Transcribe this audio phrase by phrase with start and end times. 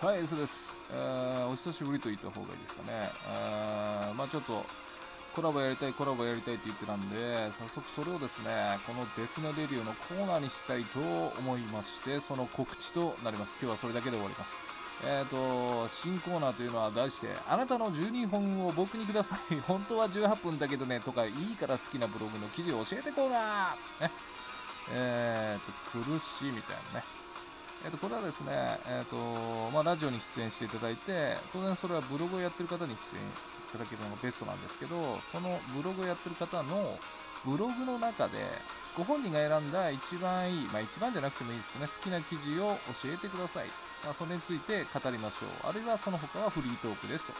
[0.00, 0.78] はい、そうです。
[0.92, 3.10] えー、お久しぶりと言った方がいいですかね。
[3.26, 4.64] えー、まあちょっと、
[5.34, 11.00] コラボやりたい、コラボやりたいって言ってたんで、早速それをですね、このデスネレディオのコーナーにしたいと
[11.40, 13.58] 思いまして、その告知となります。
[13.60, 14.56] 今日はそれだけで終わります。
[15.04, 19.58] えっ、ー、と、新コーナーというのは題して、あなたの12本を僕にください。
[19.66, 24.12] 本当は18分だけどね、とか、いいから好きなブログの記事を教えてコーナーね。
[24.92, 27.17] えっ、ー、と、苦しいみたいなね。
[27.84, 28.50] えっ、と、これはですね、
[28.88, 29.16] えっ、と、
[29.72, 33.26] まあ、ラジオに出演していただいて、当然それはブログをやってる方に出演い
[33.70, 36.98] ただけるのがベストなんですけど、そのブログをやってる方の
[37.44, 38.38] ブログの中で、
[38.96, 43.68] ご本人が選んだ一番いい、まあ、一番じゃなくてもいいですけどね、好きな記事を教えてください。
[44.04, 45.68] まあ、それについて語りましょう。
[45.68, 47.30] あるいはその他はフリートークです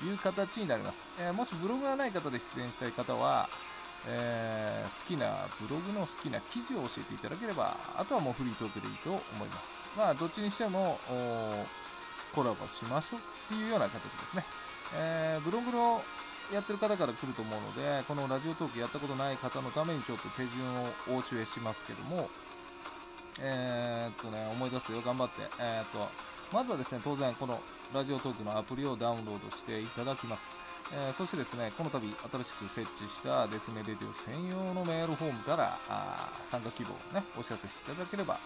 [0.00, 1.06] という形になります。
[1.18, 3.48] えー、もしブログがない方で出演したい方は、
[4.06, 9.76] えー、好きなブログの好きな記事を教えていただければ、あとはもうフリートークでいいと思います。
[9.96, 10.98] まあ、どっちにしても、
[12.34, 14.44] コラボしましょうっていうような形ですね。
[14.96, 16.02] えー、ブログの
[16.52, 22.28] やってる方から来ると思うので、このラジオトークやったことない方のためにちょっと手順をお教えしますけども、
[23.40, 25.42] えー、っとね、思い出すよ、頑張って。
[25.58, 26.08] えー、っと、
[26.52, 27.60] まずはですね、当然、この
[27.92, 30.46] ラジオトークのアプリをダウンロードしていただきます。
[30.92, 38.38] えー、そしてですね、この度新しく設置したデスネレディオ専用のメールフォームからあ参加希望をね、お知らせしていただければ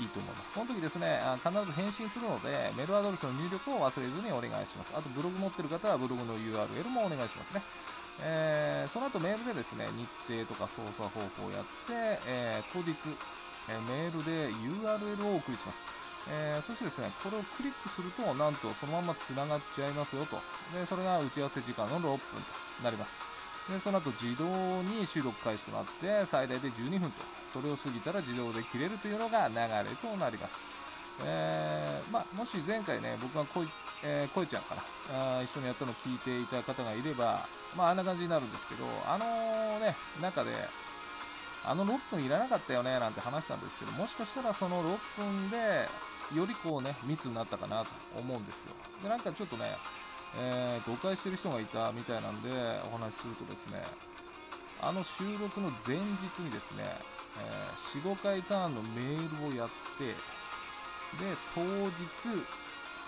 [0.00, 0.50] いいと思います。
[0.52, 4.92] この時ですね、必ず返信するので、メールアドレスの入力を忘れずにお願いします。
[4.96, 7.62] あと、ブログ持ってる方はブログの URL もお願いしますね。
[8.22, 12.96] えー、その後メールでですね、日程とか操作方法をやって、えー、当日、
[13.68, 15.82] えメールで URL をお送りします。
[16.28, 20.40] えー、そしてですね、これをクリックすると、なんとそのまま繋がっちゃいますよと。
[20.76, 23.14] で、それが打ち合わせ時間の6分となります。
[23.70, 27.22] で、その後自動に収録開始となって、最大で12分と。
[27.52, 30.62] それを過ぎたら自動で切れるというのが流れとなります。
[31.24, 33.68] えー、まあ、もし前回ね、僕がこい、
[34.02, 37.46] えー、こいちゃんかなあ、一緒にやったのを聞いていた方がいれば、
[37.76, 40.52] まあ、あんな感じになるんですけど、あのー、ね、中で、
[41.66, 45.88] あの6分いらなかったよね、なんて話したんですけど、もしかしたらその6分で、
[46.34, 48.72] よりこうね、密になったかなと思うんですよ。
[49.02, 49.76] で、なんかちょっとね、
[50.38, 52.50] えー、誤解してる人がいたみたいなんで
[52.86, 53.82] お話しするとですね、
[54.80, 56.02] あの収録の前日
[56.38, 56.84] にですね、
[57.38, 60.14] えー、4、5回ターンのメールをやって、で、
[61.52, 62.46] 当日、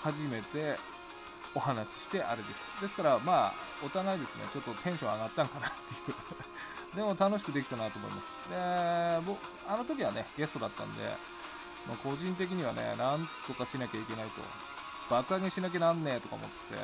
[0.03, 0.77] 初めて
[1.55, 2.81] お話ししてあれです。
[2.81, 3.55] ですから、まあ、
[3.85, 8.27] お互いですね、ちょっとテンション上がったんかなっていう でも楽しくできたなと思います。
[8.51, 9.39] で、僕、
[9.69, 11.03] あの時はね、ゲストだったんで、
[11.87, 14.43] まあ、個人的にはね、なんとかしなきゃいけないと。
[15.09, 16.77] 爆上げしなきゃなんねえとか思って、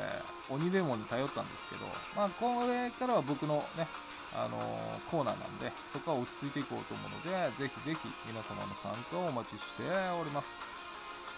[0.49, 3.87] 鬼レモンに頼ったんですけど、まあ、これからは僕のね、
[4.33, 9.83] あのー、コーナーなんで、そこは落ち着いていこうと思うので、ぜひぜひ皆様の参加をお待ちして
[10.19, 10.47] おります。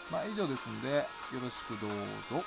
[0.09, 1.03] まあ、以上ですんで、よ
[1.41, 1.89] ろしくどう
[2.31, 2.43] ぞ。